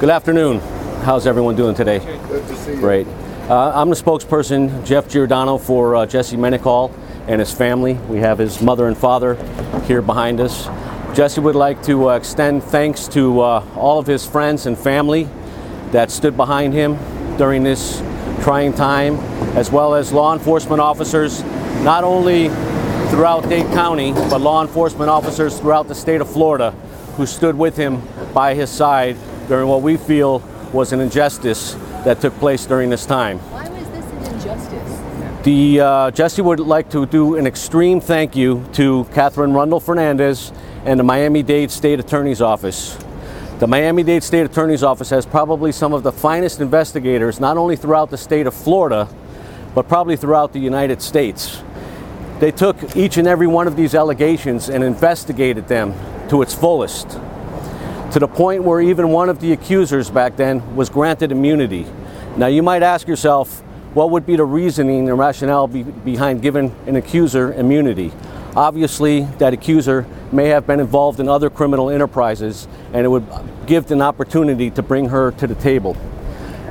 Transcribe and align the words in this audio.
Good 0.00 0.10
afternoon. 0.10 0.60
How's 1.02 1.26
everyone 1.26 1.56
doing 1.56 1.74
today? 1.74 1.98
Good 2.28 2.46
to 2.46 2.56
see 2.58 2.74
you. 2.74 2.78
Great. 2.78 3.08
Uh, 3.48 3.72
I'm 3.74 3.90
the 3.90 3.96
spokesperson, 3.96 4.86
Jeff 4.86 5.08
Giordano, 5.08 5.58
for 5.58 5.96
uh, 5.96 6.06
Jesse 6.06 6.36
Menocal 6.36 6.94
and 7.26 7.40
his 7.40 7.52
family. 7.52 7.94
We 7.94 8.18
have 8.18 8.38
his 8.38 8.62
mother 8.62 8.86
and 8.86 8.96
father 8.96 9.34
here 9.86 10.00
behind 10.00 10.38
us. 10.38 10.66
Jesse 11.16 11.40
would 11.40 11.56
like 11.56 11.82
to 11.82 12.10
uh, 12.10 12.16
extend 12.16 12.62
thanks 12.62 13.08
to 13.08 13.40
uh, 13.40 13.66
all 13.74 13.98
of 13.98 14.06
his 14.06 14.24
friends 14.24 14.66
and 14.66 14.78
family 14.78 15.28
that 15.90 16.12
stood 16.12 16.36
behind 16.36 16.74
him 16.74 16.96
during 17.36 17.64
this 17.64 17.98
trying 18.42 18.72
time, 18.74 19.16
as 19.56 19.72
well 19.72 19.96
as 19.96 20.12
law 20.12 20.32
enforcement 20.32 20.80
officers, 20.80 21.42
not 21.82 22.04
only 22.04 22.50
throughout 23.10 23.48
Dade 23.48 23.66
County, 23.72 24.12
but 24.12 24.40
law 24.40 24.62
enforcement 24.62 25.10
officers 25.10 25.58
throughout 25.58 25.88
the 25.88 25.94
state 25.96 26.20
of 26.20 26.30
Florida 26.30 26.70
who 27.16 27.26
stood 27.26 27.58
with 27.58 27.76
him 27.76 28.00
by 28.32 28.54
his 28.54 28.70
side 28.70 29.16
during 29.48 29.66
what 29.66 29.82
we 29.82 29.96
feel 29.96 30.42
was 30.72 30.92
an 30.92 31.00
injustice 31.00 31.72
that 32.04 32.20
took 32.20 32.34
place 32.34 32.66
during 32.66 32.90
this 32.90 33.06
time. 33.06 33.38
Why 33.38 33.68
was 33.70 33.88
this 33.88 34.04
an 34.04 34.34
injustice? 34.34 35.44
The 35.44 35.80
uh, 35.80 36.10
Jesse 36.10 36.42
would 36.42 36.60
like 36.60 36.90
to 36.90 37.06
do 37.06 37.36
an 37.36 37.46
extreme 37.46 38.00
thank 38.00 38.36
you 38.36 38.64
to 38.74 39.06
Katherine 39.14 39.54
Rundle 39.54 39.80
Fernandez 39.80 40.52
and 40.84 41.00
the 41.00 41.04
Miami-Dade 41.04 41.70
State 41.70 41.98
Attorney's 41.98 42.42
Office. 42.42 42.98
The 43.58 43.66
Miami-Dade 43.66 44.22
State 44.22 44.44
Attorney's 44.44 44.82
Office 44.82 45.10
has 45.10 45.26
probably 45.26 45.72
some 45.72 45.92
of 45.92 46.02
the 46.02 46.12
finest 46.12 46.60
investigators, 46.60 47.40
not 47.40 47.56
only 47.56 47.76
throughout 47.76 48.10
the 48.10 48.18
state 48.18 48.46
of 48.46 48.54
Florida, 48.54 49.08
but 49.74 49.88
probably 49.88 50.16
throughout 50.16 50.52
the 50.52 50.60
United 50.60 51.00
States. 51.02 51.62
They 52.38 52.52
took 52.52 52.96
each 52.96 53.16
and 53.16 53.26
every 53.26 53.46
one 53.46 53.66
of 53.66 53.74
these 53.74 53.94
allegations 53.94 54.68
and 54.68 54.84
investigated 54.84 55.66
them 55.66 55.94
to 56.28 56.42
its 56.42 56.54
fullest, 56.54 57.18
to 58.12 58.18
the 58.18 58.28
point 58.28 58.62
where 58.64 58.80
even 58.80 59.10
one 59.10 59.28
of 59.28 59.40
the 59.40 59.52
accusers 59.52 60.10
back 60.10 60.36
then 60.36 60.76
was 60.76 60.88
granted 60.88 61.30
immunity. 61.30 61.86
Now, 62.36 62.46
you 62.46 62.62
might 62.62 62.82
ask 62.82 63.06
yourself, 63.06 63.60
what 63.92 64.10
would 64.10 64.24
be 64.24 64.36
the 64.36 64.44
reasoning 64.44 65.08
and 65.08 65.18
rationale 65.18 65.66
be 65.66 65.82
behind 65.82 66.40
giving 66.40 66.74
an 66.86 66.96
accuser 66.96 67.52
immunity? 67.52 68.12
Obviously, 68.56 69.22
that 69.38 69.52
accuser 69.52 70.06
may 70.32 70.48
have 70.48 70.66
been 70.66 70.80
involved 70.80 71.20
in 71.20 71.28
other 71.28 71.50
criminal 71.50 71.90
enterprises, 71.90 72.66
and 72.92 73.04
it 73.04 73.08
would 73.08 73.26
give 73.66 73.90
an 73.90 74.00
opportunity 74.00 74.70
to 74.70 74.82
bring 74.82 75.08
her 75.10 75.32
to 75.32 75.46
the 75.46 75.54
table. 75.56 75.96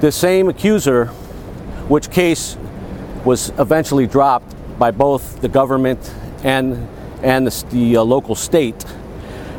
The 0.02 0.12
same 0.12 0.50
accuser, 0.50 1.08
which 1.88 2.10
case 2.10 2.58
was 3.26 3.50
eventually 3.60 4.08
dropped 4.08 4.56
by 4.80 4.92
both 4.92 5.42
the 5.42 5.50
government 5.50 6.14
and, 6.44 6.88
and 7.24 7.46
the, 7.46 7.66
the 7.70 7.98
uh, 7.98 8.04
local 8.04 8.36
state, 8.36 8.86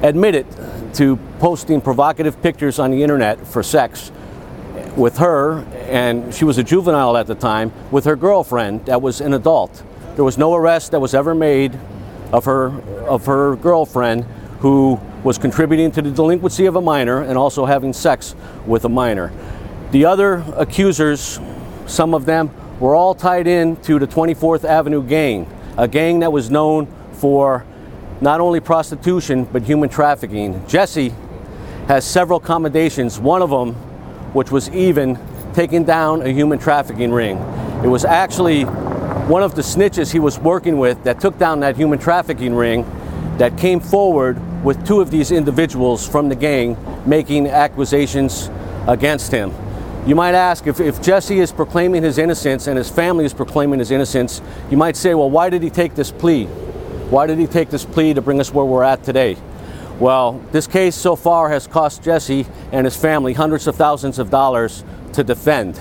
admitted 0.02 0.46
to 0.98 1.16
posting 1.38 1.80
provocative 1.80 2.42
pictures 2.42 2.80
on 2.80 2.90
the 2.90 3.04
internet 3.04 3.46
for 3.46 3.62
sex 3.62 4.10
with 4.96 5.18
her, 5.18 5.60
and 5.88 6.34
she 6.34 6.44
was 6.44 6.58
a 6.58 6.62
juvenile 6.64 7.16
at 7.16 7.28
the 7.28 7.36
time, 7.36 7.72
with 7.92 8.04
her 8.04 8.16
girlfriend 8.16 8.84
that 8.86 9.00
was 9.00 9.20
an 9.20 9.32
adult. 9.32 9.84
There 10.16 10.24
was 10.24 10.36
no 10.36 10.56
arrest 10.56 10.90
that 10.90 10.98
was 10.98 11.14
ever 11.14 11.36
made 11.36 11.78
of 12.32 12.46
her, 12.46 12.80
of 13.06 13.26
her 13.26 13.54
girlfriend 13.54 14.24
who 14.58 14.98
was 15.22 15.38
contributing 15.38 15.92
to 15.92 16.02
the 16.02 16.10
delinquency 16.10 16.66
of 16.66 16.74
a 16.74 16.80
minor 16.80 17.22
and 17.22 17.38
also 17.38 17.64
having 17.64 17.92
sex 17.92 18.34
with 18.66 18.84
a 18.84 18.88
minor. 18.88 19.32
The 19.92 20.04
other 20.04 20.44
accusers, 20.56 21.38
some 21.86 22.12
of 22.12 22.26
them, 22.26 22.50
were 22.80 22.96
all 22.96 23.14
tied 23.14 23.46
in 23.46 23.76
to 23.82 24.00
the 24.00 24.06
24th 24.08 24.64
Avenue 24.64 25.04
gang, 25.04 25.48
a 25.76 25.86
gang 25.86 26.18
that 26.20 26.32
was 26.32 26.50
known 26.50 26.88
for 27.12 27.64
not 28.20 28.40
only 28.40 28.60
prostitution 28.60 29.44
but 29.44 29.62
human 29.62 29.88
trafficking. 29.88 30.66
Jesse 30.66 31.12
has 31.86 32.04
several 32.04 32.40
commendations, 32.40 33.18
one 33.18 33.42
of 33.42 33.50
them, 33.50 33.74
which 34.34 34.50
was 34.50 34.68
even 34.70 35.18
taking 35.54 35.84
down 35.84 36.22
a 36.22 36.28
human 36.28 36.58
trafficking 36.58 37.10
ring. 37.10 37.38
It 37.82 37.88
was 37.88 38.04
actually 38.04 38.64
one 38.64 39.42
of 39.42 39.54
the 39.54 39.62
snitches 39.62 40.12
he 40.12 40.18
was 40.18 40.38
working 40.38 40.78
with 40.78 41.02
that 41.04 41.20
took 41.20 41.38
down 41.38 41.60
that 41.60 41.76
human 41.76 41.98
trafficking 41.98 42.54
ring 42.54 42.84
that 43.38 43.56
came 43.56 43.80
forward 43.80 44.38
with 44.64 44.86
two 44.86 45.00
of 45.00 45.10
these 45.10 45.30
individuals 45.30 46.06
from 46.06 46.28
the 46.28 46.34
gang 46.34 46.76
making 47.06 47.46
accusations 47.46 48.50
against 48.86 49.30
him. 49.30 49.52
You 50.06 50.14
might 50.14 50.34
ask 50.34 50.66
if, 50.66 50.80
if 50.80 51.02
Jesse 51.02 51.38
is 51.38 51.52
proclaiming 51.52 52.02
his 52.02 52.18
innocence 52.18 52.66
and 52.66 52.78
his 52.78 52.88
family 52.88 53.24
is 53.24 53.34
proclaiming 53.34 53.78
his 53.78 53.90
innocence, 53.90 54.40
you 54.70 54.76
might 54.76 54.96
say, 54.96 55.14
well, 55.14 55.30
why 55.30 55.50
did 55.50 55.62
he 55.62 55.70
take 55.70 55.94
this 55.94 56.10
plea? 56.10 56.48
Why 57.10 57.26
did 57.26 57.38
he 57.38 57.46
take 57.46 57.70
this 57.70 57.86
plea 57.86 58.12
to 58.12 58.20
bring 58.20 58.38
us 58.38 58.52
where 58.52 58.66
we're 58.66 58.82
at 58.82 59.02
today? 59.02 59.38
Well, 59.98 60.44
this 60.52 60.66
case 60.66 60.94
so 60.94 61.16
far 61.16 61.48
has 61.48 61.66
cost 61.66 62.02
Jesse 62.02 62.46
and 62.70 62.84
his 62.84 62.96
family 62.96 63.32
hundreds 63.32 63.66
of 63.66 63.76
thousands 63.76 64.18
of 64.18 64.28
dollars 64.28 64.84
to 65.14 65.24
defend, 65.24 65.80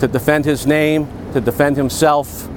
to 0.00 0.08
defend 0.08 0.44
his 0.44 0.66
name, 0.66 1.06
to 1.32 1.40
defend 1.40 1.76
himself. 1.76 2.48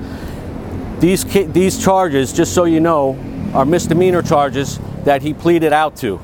These, 0.99 1.25
these 1.53 1.81
charges, 1.81 2.33
just 2.33 2.55
so 2.55 2.63
you 2.65 2.79
know, 2.79 3.19
are 3.53 3.65
misdemeanor 3.65 4.23
charges 4.23 4.79
that 5.03 5.21
he 5.21 5.35
pleaded 5.35 5.71
out 5.71 5.95
to. 5.97 6.19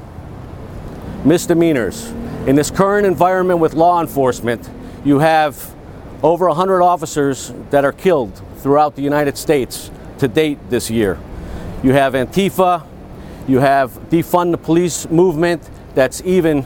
Misdemeanors. 1.25 2.07
In 2.47 2.55
this 2.55 2.71
current 2.71 3.05
environment 3.05 3.59
with 3.59 3.75
law 3.75 4.01
enforcement, 4.01 4.67
you 5.05 5.19
have 5.19 5.75
over 6.23 6.47
100 6.47 6.81
officers 6.81 7.53
that 7.69 7.85
are 7.85 7.91
killed 7.91 8.41
throughout 8.57 8.95
the 8.95 9.03
United 9.03 9.37
States 9.37 9.91
to 10.17 10.27
date 10.27 10.57
this 10.71 10.89
year. 10.89 11.19
You 11.83 11.93
have 11.93 12.13
Antifa, 12.13 12.85
you 13.47 13.59
have 13.59 13.91
defund 14.09 14.51
the 14.51 14.57
police 14.57 15.07
movement 15.09 15.69
that's 15.93 16.21
even 16.25 16.65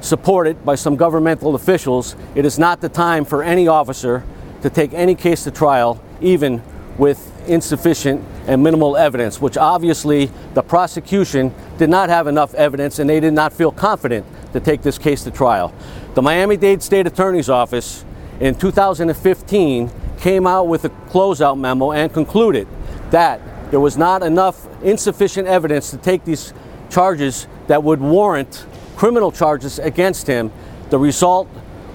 supported 0.00 0.64
by 0.64 0.74
some 0.74 0.96
governmental 0.96 1.54
officials. 1.54 2.16
It 2.34 2.44
is 2.44 2.58
not 2.58 2.80
the 2.80 2.88
time 2.88 3.24
for 3.24 3.44
any 3.44 3.68
officer 3.68 4.24
to 4.62 4.70
take 4.70 4.92
any 4.92 5.14
case 5.14 5.44
to 5.44 5.52
trial, 5.52 6.02
even 6.20 6.62
with 6.98 7.32
insufficient 7.48 8.24
and 8.48 8.62
minimal 8.62 8.96
evidence, 8.96 9.40
which 9.40 9.56
obviously 9.56 10.30
the 10.54 10.62
prosecution 10.62 11.54
did 11.78 11.88
not 11.88 12.08
have 12.08 12.26
enough 12.26 12.52
evidence 12.54 12.98
and 12.98 13.08
they 13.08 13.20
did 13.20 13.32
not 13.32 13.52
feel 13.52 13.70
confident 13.70 14.26
to 14.52 14.58
take 14.58 14.82
this 14.82 14.98
case 14.98 15.22
to 15.22 15.30
trial. 15.30 15.72
The 16.14 16.22
Miami 16.22 16.56
Dade 16.56 16.82
State 16.82 17.06
Attorney's 17.06 17.48
Office 17.48 18.04
in 18.40 18.56
2015 18.56 19.90
came 20.18 20.46
out 20.46 20.64
with 20.64 20.84
a 20.84 20.90
closeout 21.08 21.58
memo 21.58 21.92
and 21.92 22.12
concluded 22.12 22.66
that 23.10 23.40
there 23.70 23.80
was 23.80 23.96
not 23.96 24.22
enough 24.22 24.66
insufficient 24.82 25.48
evidence 25.48 25.90
to 25.90 25.96
take 25.96 26.24
these 26.24 26.52
charges 26.90 27.46
that 27.68 27.82
would 27.82 28.00
warrant 28.00 28.64
criminal 28.96 29.30
charges 29.32 29.78
against 29.78 30.26
him. 30.26 30.52
The 30.90 30.98
result 30.98 31.48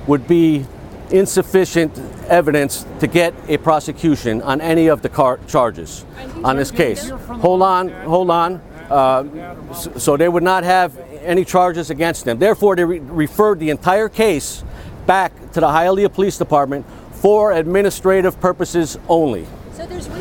would 0.08 0.28
be 0.28 0.66
insufficient 1.12 1.98
evidence 2.28 2.86
to 3.00 3.08
get 3.08 3.34
a 3.48 3.58
prosecution 3.58 4.42
on 4.42 4.62
any 4.62 4.88
of 4.88 5.02
the 5.02 5.10
car- 5.10 5.40
charges 5.48 6.06
on 6.44 6.58
this 6.58 6.72
case. 6.72 7.10
Hold 7.10 7.62
on, 7.62 7.90
hold 7.90 8.30
on. 8.30 8.62
Uh, 8.90 9.74
so 9.74 10.16
they 10.16 10.30
would 10.30 10.44
not 10.44 10.64
have 10.64 10.98
any 11.24 11.44
charges 11.44 11.90
against 11.90 12.26
them. 12.26 12.38
Therefore, 12.38 12.76
they 12.76 12.86
re- 12.86 13.00
referred 13.00 13.60
the 13.60 13.70
entire 13.72 14.10
case 14.10 14.64
back 15.06 15.34
to 15.54 15.60
the 15.60 15.68
Hialeah 15.68 16.14
Police 16.14 16.38
Department 16.38 16.86
for 17.12 17.52
administrative 17.52 18.40
purposes 18.40 18.98
only. 19.08 19.48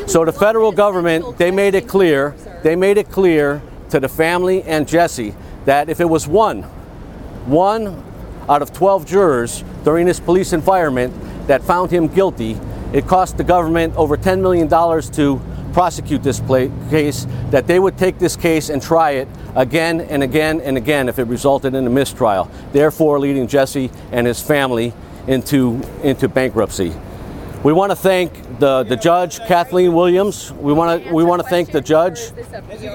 So, 0.06 0.24
the 0.24 0.32
federal 0.32 0.72
government, 0.72 1.38
they 1.38 1.50
made 1.50 1.74
it 1.74 1.88
clear, 1.88 2.34
they 2.62 2.76
made 2.76 2.98
it 2.98 3.10
clear 3.10 3.62
to 3.90 4.00
the 4.00 4.08
family 4.08 4.62
and 4.62 4.86
Jesse 4.88 5.34
that 5.64 5.88
if 5.88 6.00
it 6.00 6.04
was 6.04 6.26
one, 6.26 6.62
one 7.46 8.02
out 8.48 8.62
of 8.62 8.72
12 8.72 9.06
jurors 9.06 9.64
during 9.84 10.06
this 10.06 10.20
police 10.20 10.52
environment 10.52 11.14
that 11.46 11.62
found 11.62 11.90
him 11.90 12.08
guilty, 12.08 12.58
it 12.92 13.06
cost 13.06 13.36
the 13.36 13.44
government 13.44 13.94
over 13.96 14.16
$10 14.16 14.40
million 14.40 14.68
to 15.12 15.40
prosecute 15.72 16.22
this 16.22 16.40
pla- 16.40 16.68
case, 16.88 17.26
that 17.50 17.66
they 17.66 17.78
would 17.78 17.98
take 17.98 18.18
this 18.18 18.36
case 18.36 18.68
and 18.68 18.80
try 18.80 19.12
it 19.12 19.28
again 19.56 20.00
and 20.00 20.22
again 20.22 20.60
and 20.60 20.76
again 20.76 21.08
if 21.08 21.18
it 21.18 21.24
resulted 21.24 21.74
in 21.74 21.86
a 21.86 21.90
mistrial, 21.90 22.48
therefore 22.72 23.18
leading 23.18 23.48
Jesse 23.48 23.90
and 24.12 24.26
his 24.26 24.40
family 24.40 24.92
into, 25.26 25.82
into 26.02 26.28
bankruptcy. 26.28 26.94
We 27.64 27.72
want 27.72 27.92
to 27.92 27.96
thank 27.96 28.58
the, 28.58 28.82
the 28.82 28.94
judge, 28.94 29.38
Kathleen 29.46 29.94
Williams. 29.94 30.52
We 30.52 30.74
want 30.74 31.02
to 31.02 31.14
we 31.14 31.24
want 31.24 31.42
to 31.42 31.48
thank 31.48 31.72
the 31.72 31.80
judge. 31.80 32.20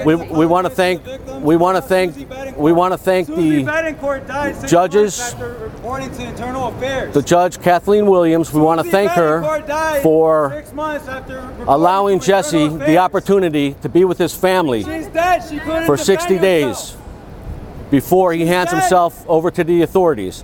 We, 0.06 0.14
we 0.14 0.46
want 0.46 0.68
to 0.68 0.70
thank 0.70 1.04
we 1.42 1.58
want 1.58 1.78
to 1.78 1.82
thank 1.82 2.16
we 2.56 2.72
want 2.72 2.94
to 2.94 2.98
thank 3.00 3.28
the 3.28 3.64
Betancourt 3.64 4.28
died 4.28 4.56
six 4.56 4.72
judges- 4.72 5.18
months 5.18 5.34
after 5.34 5.54
reporting 5.64 6.12
to 6.12 6.24
Internal 6.24 6.68
Affairs. 6.68 7.16
the 7.16 7.24
judge 7.24 7.60
Kathleen 7.60 8.06
Williams. 8.06 8.54
We 8.54 8.62
want 8.62 8.80
to 8.84 8.92
thank 8.92 9.12
her 9.14 9.42
for 10.04 10.52
six 10.54 10.72
months 10.72 11.08
after 11.08 11.38
reporting 11.38 11.68
allowing 11.68 12.20
Jesse 12.20 12.68
the 12.68 13.00
opportunity 13.00 13.74
to 13.82 13.90
be 13.90 14.06
with 14.06 14.20
his 14.20 14.36
family 14.36 14.84
She's 14.84 15.08
dead. 15.08 15.40
She 15.50 15.58
couldn't 15.60 15.88
for 15.88 15.98
60 15.98 16.38
days 16.38 16.96
before 17.90 18.34
he 18.34 18.46
hands 18.46 18.70
himself 18.70 19.28
over 19.28 19.50
to 19.50 19.64
the 19.64 19.82
authorities. 19.82 20.44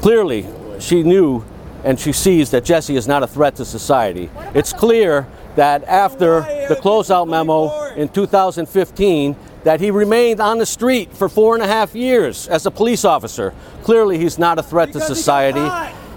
Clearly, 0.00 0.46
she 0.78 1.02
knew 1.02 1.44
and 1.84 1.98
she 1.98 2.12
sees 2.12 2.50
that 2.50 2.64
Jesse 2.64 2.96
is 2.96 3.08
not 3.08 3.22
a 3.22 3.26
threat 3.26 3.56
to 3.56 3.64
society. 3.64 4.30
It's 4.54 4.72
clear 4.72 5.26
that 5.56 5.84
after 5.84 6.40
the 6.68 6.76
closeout 6.80 7.28
memo 7.28 7.92
in 7.94 8.08
2015, 8.08 9.36
that 9.64 9.80
he 9.80 9.90
remained 9.90 10.40
on 10.40 10.58
the 10.58 10.66
street 10.66 11.12
for 11.12 11.28
four 11.28 11.54
and 11.54 11.62
a 11.62 11.66
half 11.66 11.94
years 11.94 12.48
as 12.48 12.64
a 12.66 12.70
police 12.70 13.04
officer. 13.04 13.52
Clearly, 13.82 14.18
he's 14.18 14.38
not 14.38 14.58
a 14.58 14.62
threat 14.62 14.88
Because 14.88 15.06
to 15.08 15.14
society. 15.14 15.60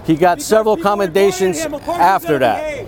He 0.06 0.16
got 0.16 0.36
Because 0.36 0.46
several 0.46 0.76
commendations 0.76 1.62
him 1.62 1.74
according 1.74 2.00
to 2.00 2.04
after 2.04 2.38
that. 2.38 2.86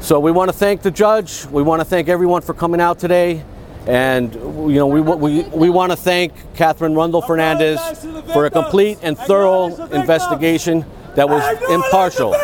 So 0.00 0.18
we 0.18 0.32
want 0.32 0.50
to 0.50 0.56
thank 0.56 0.82
the 0.82 0.90
judge. 0.90 1.44
We 1.46 1.62
want 1.62 1.80
to 1.80 1.84
thank 1.84 2.08
everyone 2.08 2.42
for 2.42 2.54
coming 2.54 2.80
out 2.80 2.98
today. 2.98 3.44
And 3.86 4.32
you 4.34 4.76
know 4.76 4.86
we, 4.86 5.00
we, 5.00 5.42
we 5.42 5.70
want 5.70 5.90
to 5.90 5.96
thank 5.96 6.32
Katherine 6.54 6.94
Rundle 6.94 7.22
Fernandez 7.22 7.78
Apologize 7.78 8.02
to 8.02 8.12
the 8.12 8.22
for 8.34 8.44
a 8.44 8.50
complete 8.50 8.98
and 9.02 9.16
thorough 9.16 9.74
investigation 9.86 10.84
that 11.14 11.28
was 11.28 11.42
impartial. 11.70 12.34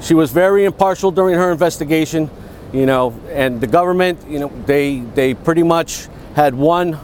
She 0.00 0.14
was 0.14 0.30
very 0.30 0.64
impartial 0.64 1.10
during 1.10 1.34
her 1.34 1.50
investigation, 1.50 2.30
you 2.72 2.86
know, 2.86 3.18
and 3.30 3.60
the 3.60 3.66
government, 3.66 4.28
you 4.28 4.38
know, 4.38 4.52
they 4.66 5.00
they 5.00 5.34
pretty 5.34 5.62
much 5.62 6.08
had 6.34 6.54
one 6.54 6.98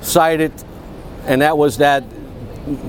sided, 0.00 0.52
and 1.26 1.42
that 1.42 1.58
was 1.58 1.78
that 1.78 2.04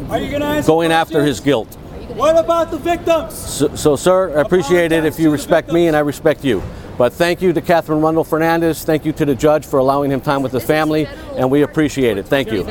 Are 0.09 0.19
you 0.19 0.31
gonna 0.31 0.63
going 0.63 0.91
after 0.91 1.23
his 1.23 1.39
guilt. 1.39 1.73
What 2.15 2.38
about 2.38 2.69
the 2.69 2.77
victims? 2.77 3.33
So, 3.33 3.75
so, 3.75 3.95
sir, 3.95 4.38
I 4.38 4.41
appreciate 4.41 4.91
it 4.91 5.03
if 5.03 5.19
you 5.19 5.31
respect 5.31 5.71
me 5.71 5.88
and 5.88 5.95
I 5.95 6.01
respect 6.01 6.45
you. 6.45 6.61
But 6.97 7.13
thank 7.13 7.41
you 7.41 7.53
to 7.53 7.61
Katherine 7.61 8.01
Rundle 8.01 8.23
Fernandez. 8.23 8.83
Thank 8.83 9.03
you 9.03 9.11
to 9.13 9.25
the 9.25 9.33
judge 9.33 9.65
for 9.65 9.79
allowing 9.79 10.11
him 10.11 10.21
time 10.21 10.44
with 10.44 10.51
his 10.51 10.63
family, 10.63 11.07
and 11.35 11.50
we 11.50 11.63
appreciate 11.63 12.19
it. 12.19 12.27
Thank 12.27 12.51
you. 12.51 12.63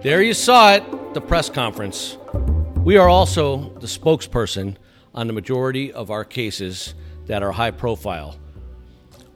There 0.00 0.22
you 0.22 0.32
saw 0.32 0.74
it, 0.74 1.12
the 1.12 1.20
press 1.20 1.50
conference. 1.50 2.16
We 2.76 2.96
are 2.98 3.08
also 3.08 3.70
the 3.80 3.88
spokesperson 3.88 4.76
on 5.12 5.26
the 5.26 5.32
majority 5.32 5.92
of 5.92 6.12
our 6.12 6.24
cases 6.24 6.94
that 7.26 7.42
are 7.42 7.50
high 7.50 7.72
profile. 7.72 8.36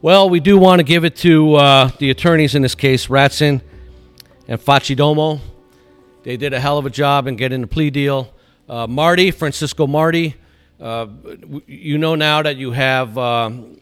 Well, 0.03 0.31
we 0.31 0.39
do 0.39 0.57
want 0.57 0.79
to 0.79 0.85
give 0.85 1.05
it 1.05 1.17
to 1.17 1.57
uh, 1.57 1.91
the 1.99 2.11
attorneys 2.11 2.55
in 2.55 2.63
this 2.63 2.77
case, 2.77 3.09
Ratson 3.09 3.61
and 4.47 4.61
Facidomo. 4.61 5.41
They 6.23 6.37
did 6.37 6.53
a 6.53 6.61
hell 6.61 6.79
of 6.79 6.87
a 6.87 6.91
job 6.91 7.27
in 7.27 7.35
getting 7.35 7.63
the 7.63 7.67
plea 7.67 7.91
deal. 7.91 8.33
Uh, 8.69 8.87
Marty, 8.87 9.33
Francisco 9.33 9.89
Marty, 9.89 10.37
uh, 10.81 11.09
you 11.67 11.99
know 11.99 12.15
now 12.15 12.41
that 12.41 12.57
you 12.57 12.71
have 12.71 13.19
um, 13.19 13.81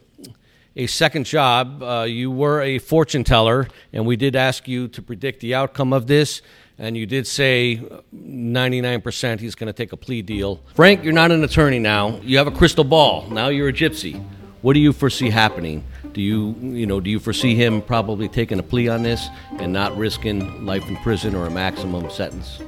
a 0.77 0.87
second 0.87 1.27
job. 1.27 1.83
Uh, 1.83 2.07
you 2.09 2.31
were 2.31 2.63
a 2.63 2.79
fortune 2.79 3.23
teller, 3.23 3.69
and 3.93 4.07
we 4.07 4.17
did 4.17 4.35
ask 4.35 4.67
you 4.67 4.89
to 4.89 5.03
predict 5.03 5.41
the 5.41 5.55
outcome 5.55 5.93
of 5.93 6.07
this. 6.07 6.41
And 6.81 6.97
you 6.97 7.05
did 7.05 7.27
say 7.27 7.79
99% 8.17 9.39
he's 9.39 9.55
going 9.55 9.67
to 9.67 9.73
take 9.75 9.93
a 9.93 9.99
plea 9.99 10.23
deal. 10.23 10.63
Frank, 10.75 11.05
you're 11.05 11.13
not 11.13 11.31
an 11.31 11.45
attorney 11.45 11.79
now. 11.79 12.19
You 12.23 12.39
have 12.39 12.47
a 12.47 12.51
crystal 12.51 12.85
ball. 12.85 13.29
Now 13.29 13.49
you're 13.49 13.69
a 13.69 13.73
gypsy. 13.73 14.25
What 14.63 14.73
do 14.73 14.81
you 14.81 14.95
foresee 14.95 15.29
happening? 15.29 15.85
Do 16.15 16.23
you, 16.23 16.57
you 16.61 16.87
know, 16.87 16.99
do 16.99 17.11
you 17.11 17.21
foresee 17.21 17.55
him 17.55 17.83
probably 17.83 18.29
taking 18.29 18.59
a 18.59 18.63
plea 18.63 18.89
on 18.89 19.03
this 19.03 19.29
and 19.59 19.75
not 19.75 19.95
risking 19.99 20.65
life 20.65 20.89
in 20.89 20.97
prison 20.97 21.35
or 21.35 21.47
a 21.47 21.51
maximum 21.51 22.11
sentence? 22.11 22.61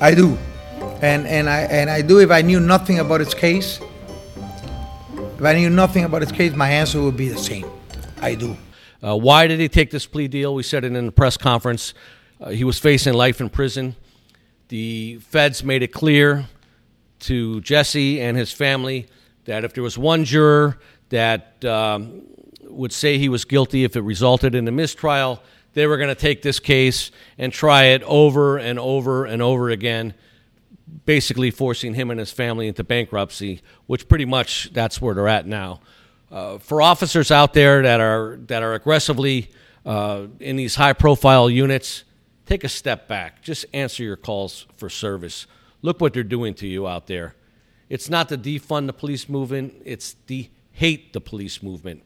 I 0.00 0.14
do, 0.14 0.38
and 1.02 1.26
and 1.26 1.50
I 1.50 1.62
and 1.62 1.90
I 1.90 2.02
do. 2.02 2.20
If 2.20 2.30
I 2.30 2.42
knew 2.42 2.60
nothing 2.60 3.00
about 3.00 3.20
his 3.20 3.34
case, 3.34 3.80
if 5.38 5.42
I 5.42 5.54
knew 5.54 5.70
nothing 5.70 6.04
about 6.04 6.22
his 6.22 6.32
case, 6.32 6.54
my 6.54 6.70
answer 6.70 7.02
would 7.02 7.16
be 7.16 7.28
the 7.28 7.38
same. 7.38 7.68
I 8.20 8.34
do. 8.34 8.56
Uh, 9.02 9.16
why 9.16 9.46
did 9.46 9.60
he 9.60 9.68
take 9.68 9.90
this 9.90 10.06
plea 10.06 10.28
deal? 10.28 10.54
We 10.54 10.62
said 10.62 10.84
it 10.84 10.94
in 10.94 11.06
the 11.06 11.12
press 11.12 11.36
conference. 11.36 11.92
Uh, 12.40 12.50
he 12.50 12.64
was 12.64 12.78
facing 12.78 13.14
life 13.14 13.40
in 13.40 13.48
prison. 13.48 13.96
The 14.68 15.18
feds 15.18 15.64
made 15.64 15.82
it 15.82 15.92
clear 15.92 16.46
to 17.20 17.60
Jesse 17.62 18.20
and 18.20 18.36
his 18.36 18.52
family 18.52 19.06
that 19.44 19.64
if 19.64 19.74
there 19.74 19.82
was 19.82 19.96
one 19.96 20.24
juror 20.24 20.78
that 21.08 21.64
um, 21.64 22.22
would 22.64 22.92
say 22.92 23.18
he 23.18 23.28
was 23.28 23.44
guilty 23.44 23.84
if 23.84 23.96
it 23.96 24.02
resulted 24.02 24.54
in 24.54 24.66
a 24.68 24.72
mistrial, 24.72 25.42
they 25.74 25.86
were 25.86 25.96
going 25.96 26.08
to 26.08 26.14
take 26.14 26.42
this 26.42 26.58
case 26.58 27.10
and 27.38 27.52
try 27.52 27.84
it 27.84 28.02
over 28.02 28.58
and 28.58 28.78
over 28.78 29.24
and 29.24 29.40
over 29.40 29.70
again 29.70 30.14
basically 31.04 31.50
forcing 31.50 31.94
him 31.94 32.10
and 32.10 32.20
his 32.20 32.30
family 32.30 32.68
into 32.68 32.84
bankruptcy, 32.84 33.60
which 33.86 34.08
pretty 34.08 34.24
much 34.24 34.70
that's 34.72 35.00
where 35.00 35.14
they're 35.14 35.28
at 35.28 35.46
now. 35.46 35.80
Uh, 36.30 36.58
for 36.58 36.82
officers 36.82 37.30
out 37.30 37.54
there 37.54 37.82
that 37.82 38.00
are 38.00 38.36
that 38.46 38.62
are 38.62 38.74
aggressively 38.74 39.50
uh, 39.84 40.26
in 40.40 40.56
these 40.56 40.74
high 40.74 40.92
profile 40.92 41.48
units, 41.48 42.04
take 42.46 42.64
a 42.64 42.68
step 42.68 43.08
back. 43.08 43.42
Just 43.42 43.66
answer 43.74 44.02
your 44.02 44.16
calls 44.16 44.66
for 44.76 44.88
service. 44.88 45.46
Look 45.82 46.00
what 46.00 46.14
they're 46.14 46.22
doing 46.22 46.54
to 46.54 46.66
you 46.66 46.86
out 46.86 47.06
there. 47.06 47.34
It's 47.88 48.08
not 48.08 48.28
the 48.28 48.38
defund 48.38 48.86
the 48.86 48.92
police 48.92 49.28
movement; 49.28 49.74
it's 49.84 50.16
the 50.26 50.48
hate 50.72 51.12
the 51.12 51.20
police 51.20 51.62
movement. 51.62 52.02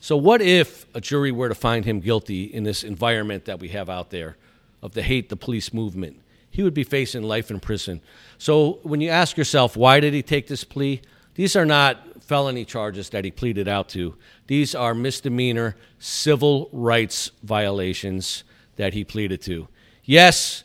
So, 0.00 0.16
what 0.16 0.40
if 0.40 0.86
a 0.94 1.00
jury 1.00 1.32
were 1.32 1.48
to 1.48 1.54
find 1.54 1.84
him 1.84 2.00
guilty 2.00 2.44
in 2.44 2.62
this 2.62 2.84
environment 2.84 3.46
that 3.46 3.58
we 3.58 3.68
have 3.68 3.90
out 3.90 4.10
there 4.10 4.36
of 4.82 4.94
the 4.94 5.02
hate 5.02 5.28
the 5.28 5.36
police 5.36 5.72
movement? 5.72 6.20
He 6.50 6.62
would 6.62 6.74
be 6.74 6.84
facing 6.84 7.22
life 7.22 7.50
in 7.50 7.60
prison. 7.60 8.00
So, 8.38 8.78
when 8.82 9.00
you 9.00 9.10
ask 9.10 9.36
yourself, 9.36 9.76
why 9.76 9.98
did 10.00 10.14
he 10.14 10.22
take 10.22 10.46
this 10.46 10.62
plea? 10.62 11.00
These 11.34 11.56
are 11.56 11.66
not 11.66 12.22
felony 12.22 12.64
charges 12.64 13.10
that 13.10 13.24
he 13.24 13.30
pleaded 13.30 13.66
out 13.68 13.88
to. 13.90 14.14
These 14.46 14.74
are 14.74 14.94
misdemeanor 14.94 15.76
civil 15.98 16.68
rights 16.72 17.30
violations 17.42 18.44
that 18.78 18.94
he 18.94 19.04
pleaded 19.04 19.42
to. 19.42 19.68
Yes, 20.04 20.64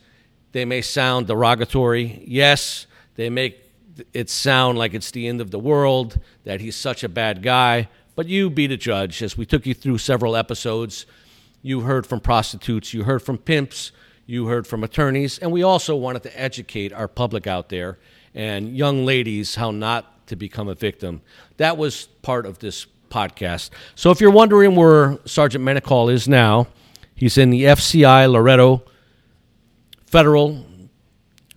they 0.53 0.63
may 0.63 0.81
sound 0.81 1.27
derogatory. 1.27 2.23
Yes, 2.25 2.87
they 3.15 3.29
make 3.29 3.59
it 4.13 4.29
sound 4.29 4.77
like 4.77 4.93
it's 4.93 5.11
the 5.11 5.27
end 5.27 5.41
of 5.41 5.51
the 5.51 5.59
world, 5.59 6.19
that 6.45 6.61
he's 6.61 6.75
such 6.75 7.03
a 7.03 7.09
bad 7.09 7.43
guy. 7.43 7.89
But 8.15 8.27
you 8.27 8.49
be 8.49 8.67
the 8.67 8.77
judge. 8.77 9.21
As 9.21 9.37
we 9.37 9.45
took 9.45 9.65
you 9.65 9.73
through 9.73 9.97
several 9.97 10.35
episodes, 10.35 11.05
you 11.61 11.81
heard 11.81 12.05
from 12.05 12.19
prostitutes, 12.19 12.93
you 12.93 13.03
heard 13.03 13.21
from 13.21 13.37
pimps, 13.37 13.91
you 14.25 14.47
heard 14.47 14.65
from 14.65 14.83
attorneys, 14.83 15.39
and 15.39 15.51
we 15.51 15.63
also 15.63 15.95
wanted 15.95 16.23
to 16.23 16.39
educate 16.39 16.93
our 16.93 17.07
public 17.07 17.45
out 17.47 17.69
there 17.69 17.97
and 18.33 18.75
young 18.75 19.05
ladies 19.05 19.55
how 19.55 19.71
not 19.71 20.27
to 20.27 20.35
become 20.35 20.67
a 20.67 20.75
victim. 20.75 21.21
That 21.57 21.77
was 21.77 22.05
part 22.21 22.45
of 22.45 22.59
this 22.59 22.85
podcast. 23.09 23.69
So 23.95 24.11
if 24.11 24.21
you're 24.21 24.31
wondering 24.31 24.75
where 24.75 25.19
Sergeant 25.25 25.63
Menocal 25.63 26.11
is 26.11 26.27
now, 26.27 26.67
he's 27.15 27.37
in 27.37 27.49
the 27.49 27.63
FCI 27.63 28.31
Loretto 28.31 28.83
Federal 30.05 30.65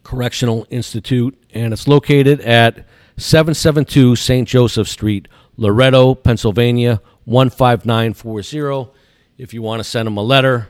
Correctional 0.02 0.66
Institute, 0.70 1.36
and 1.52 1.72
it's 1.72 1.88
located 1.88 2.40
at 2.40 2.86
772 3.16 4.16
St. 4.16 4.46
Joseph 4.46 4.88
Street, 4.88 5.28
Loretto, 5.56 6.14
Pennsylvania, 6.14 7.00
15940. 7.26 8.92
If 9.38 9.52
you 9.52 9.62
want 9.62 9.80
to 9.80 9.84
send 9.84 10.06
him 10.06 10.16
a 10.16 10.22
letter, 10.22 10.68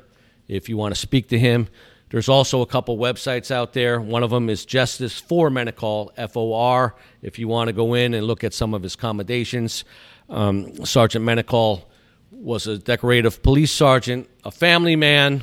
if 0.48 0.68
you 0.68 0.76
want 0.76 0.94
to 0.94 1.00
speak 1.00 1.28
to 1.28 1.38
him, 1.38 1.68
there's 2.10 2.28
also 2.28 2.60
a 2.60 2.66
couple 2.66 2.96
websites 2.96 3.50
out 3.50 3.72
there. 3.72 4.00
One 4.00 4.22
of 4.22 4.30
them 4.30 4.48
is 4.48 4.64
Justice 4.64 5.20
for 5.20 5.50
Menocal, 5.50 6.10
F 6.16 6.36
O 6.36 6.54
R. 6.54 6.94
If 7.20 7.38
you 7.38 7.48
want 7.48 7.68
to 7.68 7.72
go 7.72 7.94
in 7.94 8.14
and 8.14 8.26
look 8.26 8.44
at 8.44 8.54
some 8.54 8.74
of 8.74 8.82
his 8.82 8.94
commendations, 8.94 9.84
um, 10.28 10.84
Sergeant 10.84 11.24
Menocal 11.24 11.84
was 12.30 12.66
a 12.66 12.78
decorative 12.78 13.42
police 13.42 13.72
sergeant, 13.72 14.28
a 14.44 14.50
family 14.50 14.96
man, 14.96 15.42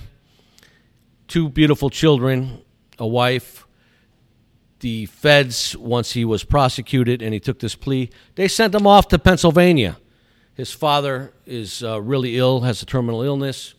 two 1.27 1.49
beautiful 1.49 1.89
children, 1.89 2.61
a 2.99 3.07
wife. 3.07 3.65
The 4.79 5.05
feds, 5.05 5.77
once 5.77 6.11
he 6.11 6.25
was 6.25 6.43
prosecuted 6.43 7.21
and 7.21 7.33
he 7.33 7.39
took 7.39 7.59
this 7.59 7.75
plea, 7.75 8.09
they 8.35 8.47
sent 8.47 8.75
him 8.75 8.85
off 8.85 9.07
to 9.09 9.19
Pennsylvania. 9.19 9.97
His 10.55 10.71
father 10.71 11.33
is 11.45 11.83
uh, 11.83 12.01
really 12.01 12.37
ill, 12.37 12.61
has 12.61 12.81
a 12.81 12.85
terminal 12.85 13.23
illness. 13.23 13.75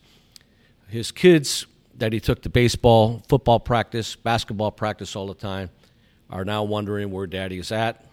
His 0.87 1.11
kids 1.11 1.67
that 1.97 2.11
he 2.11 2.19
took 2.19 2.41
to 2.41 2.49
baseball, 2.49 3.21
football 3.29 3.59
practice, 3.59 4.15
basketball 4.15 4.71
practice 4.71 5.15
all 5.15 5.27
the 5.27 5.35
time 5.35 5.69
are 6.29 6.43
now 6.43 6.63
wondering 6.63 7.11
where 7.11 7.27
daddy 7.27 7.59
is 7.59 7.71
at. 7.71 8.03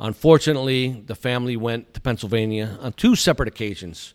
Unfortunately, 0.00 1.02
the 1.06 1.14
family 1.14 1.58
went 1.58 1.92
to 1.92 2.00
Pennsylvania 2.00 2.78
on 2.80 2.94
two 2.94 3.14
separate 3.14 3.48
occasions, 3.48 4.14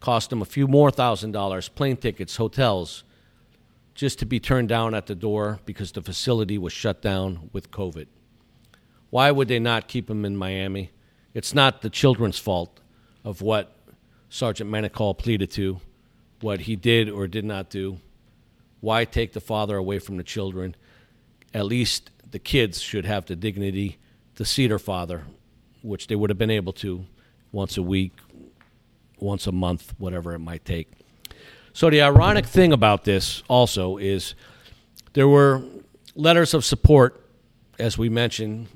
cost 0.00 0.28
them 0.28 0.42
a 0.42 0.46
few 0.46 0.66
more 0.66 0.90
thousand 0.90 1.30
dollars, 1.30 1.68
plane 1.68 1.96
tickets, 1.96 2.36
hotels, 2.36 3.04
just 3.94 4.18
to 4.18 4.26
be 4.26 4.40
turned 4.40 4.68
down 4.68 4.92
at 4.92 5.06
the 5.06 5.14
door 5.14 5.60
because 5.64 5.92
the 5.92 6.02
facility 6.02 6.58
was 6.58 6.72
shut 6.72 7.00
down 7.00 7.48
with 7.52 7.70
COVID. 7.70 8.06
Why 9.10 9.30
would 9.30 9.46
they 9.46 9.60
not 9.60 9.86
keep 9.86 10.10
him 10.10 10.24
in 10.24 10.36
Miami? 10.36 10.90
It's 11.32 11.54
not 11.54 11.82
the 11.82 11.90
children's 11.90 12.38
fault 12.38 12.80
of 13.24 13.40
what 13.40 13.76
Sergeant 14.30 14.70
Menocal 14.70 15.16
pleaded 15.16 15.50
to, 15.52 15.80
what 16.40 16.62
he 16.62 16.74
did 16.74 17.08
or 17.08 17.28
did 17.28 17.44
not 17.44 17.70
do. 17.70 17.98
Why 18.80 19.04
take 19.04 19.32
the 19.32 19.40
father 19.40 19.76
away 19.76 20.00
from 20.00 20.16
the 20.16 20.24
children? 20.24 20.74
At 21.54 21.66
least 21.66 22.10
the 22.28 22.38
kids 22.40 22.80
should 22.80 23.04
have 23.04 23.26
the 23.26 23.36
dignity 23.36 23.98
to 24.40 24.46
Cedar 24.46 24.78
father, 24.78 25.24
which 25.82 26.06
they 26.06 26.16
would 26.16 26.30
have 26.30 26.38
been 26.38 26.50
able 26.50 26.72
to 26.72 27.04
once 27.52 27.76
a 27.76 27.82
week, 27.82 28.14
once 29.18 29.46
a 29.46 29.52
month, 29.52 29.92
whatever 29.98 30.32
it 30.32 30.38
might 30.38 30.64
take. 30.64 30.90
So 31.74 31.90
the 31.90 32.00
ironic 32.00 32.46
thing 32.46 32.72
about 32.72 33.04
this 33.04 33.42
also 33.48 33.98
is 33.98 34.34
there 35.12 35.28
were 35.28 35.62
letters 36.14 36.54
of 36.54 36.64
support, 36.64 37.22
as 37.78 37.98
we 37.98 38.08
mentioned 38.08 38.68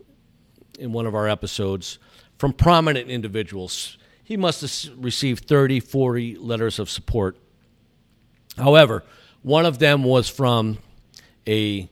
in 0.78 0.92
one 0.92 1.06
of 1.06 1.14
our 1.14 1.26
episodes, 1.26 1.98
from 2.36 2.52
prominent 2.52 3.08
individuals 3.08 3.96
he 4.22 4.36
must 4.36 4.60
have 4.60 5.02
received 5.02 5.48
30, 5.48 5.80
40 5.80 6.36
letters 6.36 6.78
of 6.78 6.90
support. 6.90 7.38
However, 8.58 9.02
one 9.40 9.64
of 9.64 9.78
them 9.78 10.04
was 10.04 10.28
from 10.28 10.76
a 11.48 11.88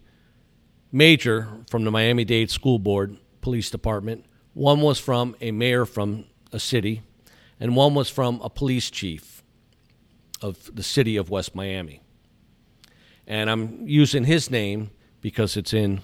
major 0.93 1.49
from 1.71 1.85
the 1.85 1.91
Miami 1.91 2.27
Dade 2.27 2.51
School 2.51 2.79
Board 2.79 3.17
Police 3.43 3.71
Department, 3.71 4.25
one 4.55 4.81
was 4.81 4.99
from 4.99 5.37
a 5.43 5.51
mayor 5.51 5.85
from 5.85 6.25
a 6.53 6.59
city, 6.59 7.03
and 7.61 7.77
one 7.77 7.95
was 7.95 8.09
from 8.09 8.41
a 8.43 8.49
police 8.49 8.91
chief 8.91 9.43
of 10.41 10.75
the 10.75 10.83
city 10.83 11.17
of 11.17 11.29
West 11.29 11.55
Miami. 11.55 12.01
And 13.27 13.51
I'm 13.51 13.87
using 13.87 14.25
his 14.25 14.51
name 14.51 14.91
because 15.21 15.57
it's 15.57 15.75
in 15.75 16.01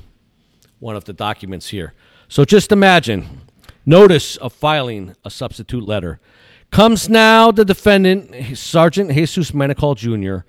one 0.79 0.95
of 0.95 1.05
the 1.05 1.13
documents 1.13 1.69
here. 1.69 1.95
So 2.29 2.45
just 2.45 2.71
imagine 2.71 3.41
notice 3.87 4.37
of 4.37 4.53
filing 4.53 5.17
a 5.25 5.31
substitute 5.31 5.85
letter. 5.85 6.21
Comes 6.71 7.09
now 7.09 7.51
the 7.51 7.65
defendant, 7.65 8.57
Sergeant 8.59 9.11
Jesus 9.11 9.53
Menocal 9.53 9.97
Jr., 9.97 10.47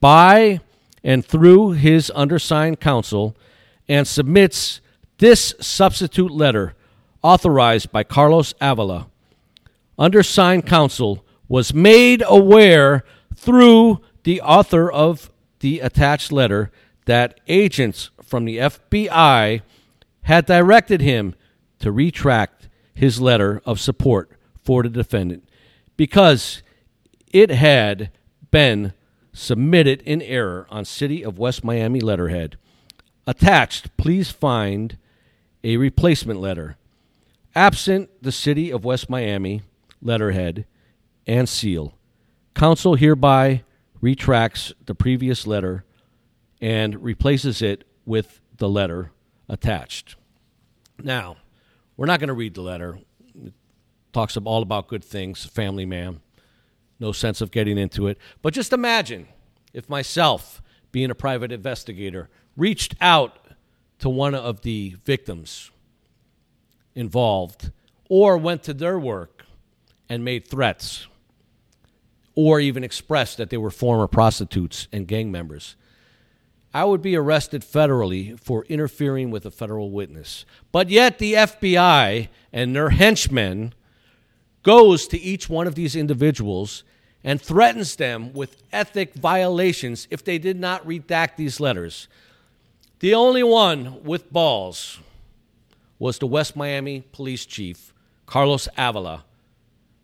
by 0.00 0.60
and 1.02 1.24
through 1.24 1.72
his 1.72 2.12
undersigned 2.14 2.80
counsel 2.80 3.34
and 3.88 4.06
submits 4.06 4.81
this 5.22 5.54
substitute 5.60 6.32
letter 6.32 6.74
authorized 7.22 7.92
by 7.92 8.02
Carlos 8.02 8.54
Avila. 8.60 9.06
Undersigned 9.96 10.66
counsel 10.66 11.24
was 11.46 11.72
made 11.72 12.24
aware 12.26 13.04
through 13.36 14.00
the 14.24 14.40
author 14.40 14.90
of 14.90 15.30
the 15.60 15.78
attached 15.78 16.32
letter 16.32 16.72
that 17.04 17.38
agents 17.46 18.10
from 18.20 18.46
the 18.46 18.58
FBI 18.58 19.62
had 20.22 20.44
directed 20.46 21.00
him 21.00 21.36
to 21.78 21.92
retract 21.92 22.68
his 22.92 23.20
letter 23.20 23.62
of 23.64 23.78
support 23.78 24.32
for 24.64 24.82
the 24.82 24.88
defendant 24.88 25.48
because 25.96 26.64
it 27.32 27.50
had 27.50 28.10
been 28.50 28.92
submitted 29.32 30.02
in 30.02 30.20
error 30.20 30.66
on 30.68 30.84
City 30.84 31.24
of 31.24 31.38
West 31.38 31.62
Miami 31.62 32.00
letterhead. 32.00 32.56
Attached, 33.24 33.96
please 33.96 34.28
find 34.28 34.98
a 35.64 35.76
replacement 35.76 36.40
letter. 36.40 36.76
Absent 37.54 38.10
the 38.22 38.32
City 38.32 38.70
of 38.70 38.84
West 38.84 39.10
Miami 39.10 39.62
letterhead 40.00 40.66
and 41.26 41.48
seal. 41.48 41.94
Counsel 42.54 42.94
hereby 42.94 43.62
retracts 44.00 44.72
the 44.84 44.94
previous 44.94 45.46
letter 45.46 45.84
and 46.60 47.02
replaces 47.02 47.62
it 47.62 47.84
with 48.04 48.40
the 48.56 48.68
letter 48.68 49.12
attached. 49.48 50.16
Now, 51.02 51.36
we're 51.96 52.06
not 52.06 52.20
going 52.20 52.28
to 52.28 52.34
read 52.34 52.54
the 52.54 52.62
letter. 52.62 52.98
It 53.44 53.52
talks 54.12 54.36
all 54.36 54.62
about 54.62 54.88
good 54.88 55.04
things, 55.04 55.44
family 55.44 55.86
man. 55.86 56.20
No 56.98 57.12
sense 57.12 57.40
of 57.40 57.50
getting 57.50 57.78
into 57.78 58.06
it. 58.06 58.18
But 58.42 58.54
just 58.54 58.72
imagine 58.72 59.28
if 59.72 59.88
myself, 59.88 60.62
being 60.90 61.10
a 61.10 61.14
private 61.14 61.50
investigator, 61.50 62.28
reached 62.56 62.94
out 63.00 63.41
to 64.02 64.08
one 64.08 64.34
of 64.34 64.62
the 64.62 64.96
victims 65.04 65.70
involved 66.94 67.70
or 68.08 68.36
went 68.36 68.64
to 68.64 68.74
their 68.74 68.98
work 68.98 69.44
and 70.08 70.24
made 70.24 70.46
threats 70.46 71.06
or 72.34 72.58
even 72.58 72.82
expressed 72.82 73.36
that 73.38 73.48
they 73.50 73.56
were 73.56 73.70
former 73.70 74.08
prostitutes 74.08 74.88
and 74.92 75.06
gang 75.06 75.30
members. 75.30 75.76
I 76.74 76.84
would 76.84 77.00
be 77.00 77.14
arrested 77.14 77.62
federally 77.62 78.38
for 78.40 78.64
interfering 78.64 79.30
with 79.30 79.46
a 79.46 79.52
federal 79.52 79.90
witness. 79.90 80.44
But 80.72 80.90
yet 80.90 81.18
the 81.18 81.34
FBI 81.34 82.28
and 82.52 82.74
their 82.74 82.90
henchmen 82.90 83.72
goes 84.64 85.06
to 85.08 85.20
each 85.20 85.48
one 85.48 85.68
of 85.68 85.76
these 85.76 85.94
individuals 85.94 86.82
and 87.22 87.40
threatens 87.40 87.94
them 87.94 88.32
with 88.32 88.64
ethic 88.72 89.14
violations 89.14 90.08
if 90.10 90.24
they 90.24 90.38
did 90.38 90.58
not 90.58 90.84
redact 90.84 91.36
these 91.36 91.60
letters. 91.60 92.08
The 93.02 93.14
only 93.14 93.42
one 93.42 94.04
with 94.04 94.32
balls 94.32 95.00
was 95.98 96.18
the 96.18 96.26
West 96.28 96.54
Miami 96.54 97.00
police 97.10 97.44
chief, 97.44 97.92
Carlos 98.26 98.68
Avila, 98.78 99.24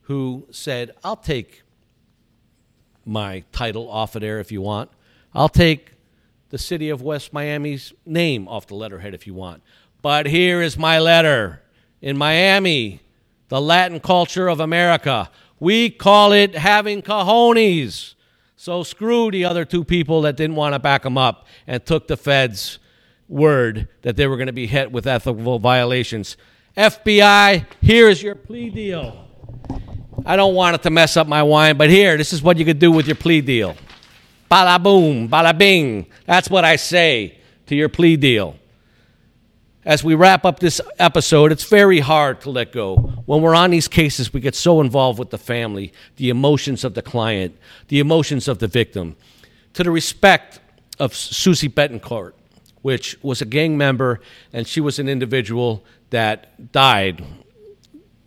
who 0.03 0.49
said, 0.51 0.91
I'll 1.05 1.15
take 1.15 1.63
my 3.07 3.45
title 3.53 3.89
off 3.89 4.17
of 4.17 4.23
there 4.23 4.41
if 4.41 4.51
you 4.51 4.61
want. 4.63 4.91
I'll 5.33 5.49
take 5.49 5.93
the 6.49 6.59
city 6.59 6.91
of 6.91 7.01
West 7.01 7.33
Miami's 7.33 7.93
name 8.05 8.49
off 8.49 8.67
the 8.67 8.75
letterhead 8.75 9.15
if 9.15 9.29
you 9.29 9.35
want. 9.35 9.63
But 10.03 10.27
here 10.27 10.61
is 10.61 10.77
my 10.77 10.99
letter. 10.99 11.63
In 12.03 12.19
Miami, 12.19 13.01
the 13.47 13.61
Latin 13.61 14.01
culture 14.01 14.49
of 14.49 14.59
America, 14.59 15.31
we 15.61 15.89
call 15.89 16.33
it 16.33 16.57
having 16.57 17.03
cojones. 17.03 18.15
So 18.57 18.83
screw 18.83 19.31
the 19.31 19.45
other 19.45 19.65
two 19.65 19.85
people 19.85 20.23
that 20.23 20.37
didn't 20.37 20.57
want 20.57 20.73
to 20.73 20.81
back 20.81 21.05
them 21.05 21.17
up 21.17 21.47
and 21.65 21.87
took 21.87 22.09
the 22.09 22.17
feds' 22.17 22.81
word 23.29 23.89
that 24.03 24.17
they 24.17 24.27
were 24.27 24.37
going 24.37 24.47
to 24.47 24.53
be 24.53 24.67
hit 24.67 24.91
with 24.91 25.07
ethical 25.07 25.59
violations. 25.59 26.37
FBI, 26.77 27.67
here 27.81 28.09
is 28.09 28.23
your 28.23 28.35
plea 28.35 28.71
deal. 28.71 29.29
I 30.25 30.37
don't 30.37 30.55
want 30.55 30.75
it 30.75 30.83
to 30.83 30.91
mess 30.91 31.17
up 31.17 31.27
my 31.27 31.43
wine, 31.43 31.77
but 31.77 31.91
here, 31.91 32.17
this 32.17 32.33
is 32.33 32.43
what 32.43 32.59
you 32.59 32.65
could 32.65 32.79
do 32.79 32.91
with 32.91 33.07
your 33.07 33.17
plea 33.17 33.41
deal. 33.41 33.77
Bada 34.51 34.83
boom, 34.83 35.29
bada 35.29 35.57
bing. 35.57 36.07
That's 36.25 36.49
what 36.51 36.65
I 36.65 36.77
say 36.77 37.39
to 37.67 37.77
your 37.77 37.89
plea 37.89 38.17
deal. 38.17 38.57
As 39.85 40.05
we 40.05 40.15
wrap 40.15 40.45
up 40.45 40.61
this 40.61 40.81
episode, 40.99 41.51
it's 41.51 41.65
very 41.65 42.01
hard 42.01 42.41
to 42.43 42.51
let 42.51 42.73
go. 42.73 42.97
When 43.27 43.41
we're 43.41 43.55
on 43.55 43.71
these 43.71 43.89
cases, 43.89 44.33
we 44.33 44.41
get 44.41 44.55
so 44.55 44.81
involved 44.81 45.19
with 45.19 45.31
the 45.31 45.39
family, 45.39 45.93
the 46.17 46.29
emotions 46.31 46.85
of 46.85 46.95
the 46.95 47.03
client, 47.03 47.57
the 47.89 47.99
emotions 47.99 48.49
of 48.49 48.59
the 48.59 48.67
victim. 48.67 49.17
To 49.75 49.83
the 49.83 49.91
respect 49.91 50.61
of 50.99 51.15
Susie 51.15 51.69
Betancourt, 51.69 52.33
which 52.83 53.17
was 53.23 53.41
a 53.41 53.45
gang 53.45 53.77
member, 53.77 54.21
and 54.53 54.67
she 54.67 54.81
was 54.81 54.99
an 54.99 55.09
individual 55.09 55.85
that 56.11 56.73
died 56.73 57.25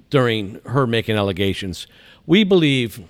during 0.09 0.59
her 0.65 0.85
making 0.85 1.15
allegations. 1.15 1.87
We 2.25 2.43
believe 2.43 3.01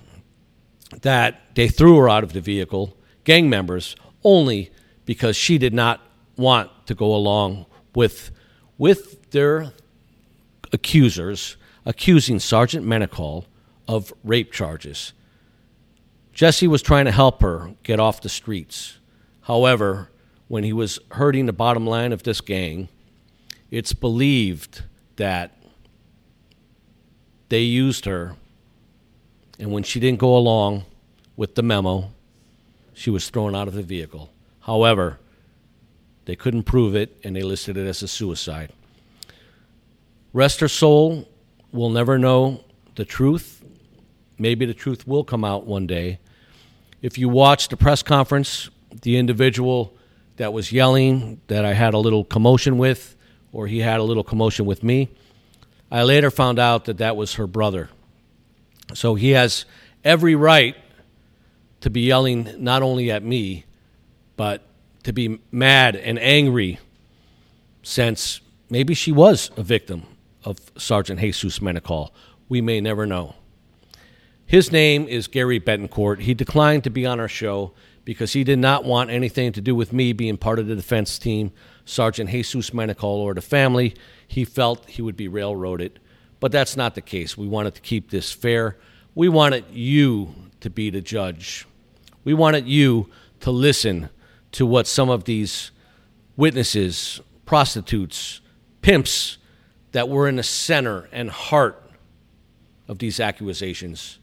that 1.02 1.54
they 1.54 1.68
threw 1.68 1.98
her 1.98 2.08
out 2.08 2.24
of 2.24 2.32
the 2.32 2.40
vehicle, 2.40 2.96
gang 3.24 3.50
members, 3.50 3.96
only 4.24 4.70
because 5.04 5.36
she 5.36 5.58
did 5.58 5.74
not 5.74 6.00
want 6.36 6.70
to 6.86 6.94
go 6.94 7.14
along 7.14 7.66
with, 7.94 8.30
with 8.78 9.30
their 9.30 9.72
accusers 10.72 11.56
accusing 11.84 12.38
Sergeant 12.38 12.86
Menocal 12.86 13.46
of 13.88 14.12
rape 14.22 14.52
charges. 14.52 15.12
Jesse 16.32 16.68
was 16.68 16.80
trying 16.80 17.04
to 17.04 17.12
help 17.12 17.42
her 17.42 17.74
get 17.82 18.00
off 18.00 18.22
the 18.22 18.28
streets. 18.28 18.98
However, 19.42 20.08
when 20.52 20.64
he 20.64 20.72
was 20.74 20.98
hurting 21.12 21.46
the 21.46 21.52
bottom 21.54 21.86
line 21.86 22.12
of 22.12 22.24
this 22.24 22.42
gang, 22.42 22.86
it's 23.70 23.94
believed 23.94 24.82
that 25.16 25.56
they 27.48 27.60
used 27.60 28.04
her, 28.04 28.36
and 29.58 29.72
when 29.72 29.82
she 29.82 29.98
didn't 29.98 30.18
go 30.18 30.36
along 30.36 30.84
with 31.36 31.54
the 31.54 31.62
memo, 31.62 32.12
she 32.92 33.08
was 33.08 33.30
thrown 33.30 33.54
out 33.54 33.66
of 33.66 33.72
the 33.72 33.82
vehicle. 33.82 34.30
However, 34.60 35.18
they 36.26 36.36
couldn't 36.36 36.64
prove 36.64 36.94
it, 36.94 37.18
and 37.24 37.34
they 37.34 37.42
listed 37.42 37.78
it 37.78 37.86
as 37.86 38.02
a 38.02 38.08
suicide. 38.08 38.74
Rest 40.34 40.60
her 40.60 40.68
soul. 40.68 41.26
We'll 41.72 41.88
never 41.88 42.18
know 42.18 42.62
the 42.96 43.06
truth. 43.06 43.64
Maybe 44.38 44.66
the 44.66 44.74
truth 44.74 45.08
will 45.08 45.24
come 45.24 45.46
out 45.46 45.64
one 45.66 45.86
day. 45.86 46.18
If 47.00 47.16
you 47.16 47.30
watch 47.30 47.68
the 47.68 47.76
press 47.78 48.02
conference, 48.02 48.68
the 49.00 49.16
individual 49.16 49.96
that 50.42 50.52
was 50.52 50.72
yelling 50.72 51.40
that 51.46 51.64
I 51.64 51.72
had 51.72 51.94
a 51.94 51.98
little 51.98 52.24
commotion 52.24 52.76
with, 52.76 53.14
or 53.52 53.68
he 53.68 53.78
had 53.78 54.00
a 54.00 54.02
little 54.02 54.24
commotion 54.24 54.66
with 54.66 54.82
me, 54.82 55.08
I 55.88 56.02
later 56.02 56.32
found 56.32 56.58
out 56.58 56.86
that 56.86 56.98
that 56.98 57.16
was 57.16 57.34
her 57.34 57.46
brother. 57.46 57.90
So 58.92 59.14
he 59.14 59.30
has 59.30 59.66
every 60.02 60.34
right 60.34 60.74
to 61.82 61.90
be 61.90 62.00
yelling 62.00 62.56
not 62.58 62.82
only 62.82 63.08
at 63.08 63.22
me, 63.22 63.66
but 64.34 64.62
to 65.04 65.12
be 65.12 65.38
mad 65.52 65.94
and 65.94 66.18
angry 66.18 66.80
since 67.84 68.40
maybe 68.68 68.94
she 68.94 69.12
was 69.12 69.52
a 69.56 69.62
victim 69.62 70.02
of 70.44 70.58
Sergeant 70.76 71.20
Jesus 71.20 71.60
Menocal. 71.60 72.10
We 72.48 72.60
may 72.60 72.80
never 72.80 73.06
know. 73.06 73.36
His 74.44 74.72
name 74.72 75.06
is 75.06 75.28
Gary 75.28 75.60
Betancourt. 75.60 76.22
He 76.22 76.34
declined 76.34 76.82
to 76.82 76.90
be 76.90 77.06
on 77.06 77.20
our 77.20 77.28
show 77.28 77.74
because 78.04 78.32
he 78.32 78.44
did 78.44 78.58
not 78.58 78.84
want 78.84 79.10
anything 79.10 79.52
to 79.52 79.60
do 79.60 79.74
with 79.74 79.92
me 79.92 80.12
being 80.12 80.36
part 80.36 80.58
of 80.58 80.66
the 80.66 80.74
defense 80.74 81.18
team, 81.18 81.52
Sergeant 81.84 82.30
Jesus 82.30 82.70
Menocal, 82.70 83.04
or 83.04 83.34
the 83.34 83.40
family. 83.40 83.94
He 84.26 84.44
felt 84.44 84.88
he 84.88 85.02
would 85.02 85.16
be 85.16 85.28
railroaded. 85.28 86.00
But 86.40 86.50
that's 86.50 86.76
not 86.76 86.94
the 86.94 87.00
case. 87.00 87.36
We 87.36 87.46
wanted 87.46 87.74
to 87.76 87.80
keep 87.80 88.10
this 88.10 88.32
fair. 88.32 88.76
We 89.14 89.28
wanted 89.28 89.66
you 89.70 90.34
to 90.60 90.70
be 90.70 90.90
the 90.90 91.00
judge. 91.00 91.66
We 92.24 92.34
wanted 92.34 92.66
you 92.66 93.08
to 93.40 93.50
listen 93.50 94.08
to 94.52 94.66
what 94.66 94.86
some 94.86 95.08
of 95.08 95.24
these 95.24 95.70
witnesses, 96.36 97.20
prostitutes, 97.44 98.40
pimps 98.80 99.38
that 99.92 100.08
were 100.08 100.28
in 100.28 100.36
the 100.36 100.42
center 100.42 101.08
and 101.12 101.30
heart 101.30 101.82
of 102.88 102.98
these 102.98 103.20
accusations, 103.20 104.18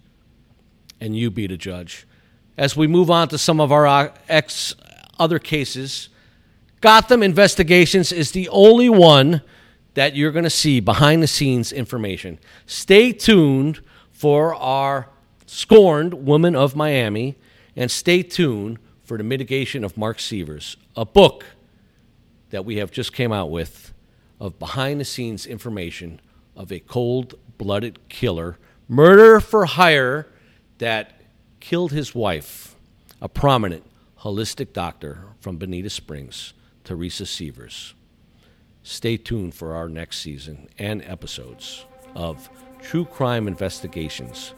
and 1.00 1.16
you 1.16 1.32
be 1.32 1.48
the 1.48 1.58
judge. 1.58 2.06
As 2.60 2.76
we 2.76 2.88
move 2.88 3.10
on 3.10 3.30
to 3.30 3.38
some 3.38 3.62
of 3.62 3.72
our 3.72 3.88
uh, 3.88 4.12
ex 4.28 4.76
other 5.18 5.40
cases, 5.40 6.10
Gotham 6.82 7.24
Investigations 7.24 8.12
is 8.12 8.34
the 8.34 8.50
only 8.50 8.90
one 8.90 9.42
that 9.94 10.14
you're 10.14 10.34
going 10.34 10.44
to 10.44 10.50
see 10.50 10.82
behind 10.82 11.24
the 11.24 11.28
scenes 11.28 11.72
information. 11.72 12.38
Stay 12.66 13.14
tuned 13.14 13.80
for 14.12 14.54
our 14.56 15.08
scorned 15.46 16.26
woman 16.26 16.54
of 16.54 16.76
Miami, 16.76 17.38
and 17.78 17.90
stay 17.90 18.24
tuned 18.24 18.78
for 19.06 19.18
the 19.18 19.24
mitigation 19.24 19.86
of 19.86 19.96
Mark 19.96 20.20
Sievers, 20.20 20.76
a 20.98 21.06
book 21.06 21.46
that 22.50 22.66
we 22.66 22.76
have 22.76 22.92
just 22.92 23.14
came 23.14 23.32
out 23.32 23.50
with 23.50 23.94
of 24.38 24.60
behind 24.60 25.00
the 25.00 25.06
scenes 25.06 25.46
information 25.46 26.20
of 26.58 26.74
a 26.74 26.80
cold 26.82 27.36
blooded 27.58 28.00
killer, 28.10 28.58
murder 28.90 29.40
for 29.40 29.64
hire 29.64 30.28
that 30.80 31.19
killed 31.60 31.92
his 31.92 32.16
wife, 32.16 32.76
a 33.22 33.30
prominent 33.30 33.84
holistic 34.20 34.74
doctor 34.74 35.24
from 35.40 35.58
Bonita 35.58 35.90
Springs, 35.90 36.54
Teresa 36.84 37.26
Sievers. 37.26 37.94
Stay 38.84 39.18
tuned 39.18 39.54
for 39.54 39.76
our 39.76 39.90
next 39.90 40.20
season 40.20 40.68
and 40.78 41.04
episodes 41.04 41.86
of 42.16 42.50
True 42.82 43.06
Crime 43.06 43.48
Investigations 43.48 44.54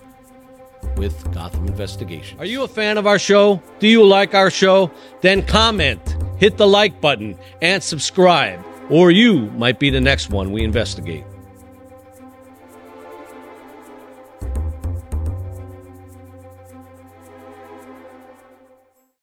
with 0.96 1.32
Gotham 1.34 1.68
Investigations. 1.68 2.40
Are 2.40 2.46
you 2.46 2.64
a 2.64 2.68
fan 2.68 2.98
of 2.98 3.06
our 3.06 3.20
show? 3.20 3.62
Do 3.80 3.88
you 3.88 4.06
like 4.06 4.34
our 4.34 4.50
show? 4.50 4.92
Then 5.22 5.46
comment, 5.46 6.16
hit 6.38 6.58
the 6.58 6.68
like 6.68 7.02
button, 7.02 7.38
and 7.62 7.84
subscribe, 7.84 8.64
or 8.90 9.12
you 9.12 9.52
might 9.52 9.80
be 9.80 9.90
the 9.90 10.02
next 10.02 10.30
one 10.30 10.52
we 10.52 10.64
investigate. 10.64 11.24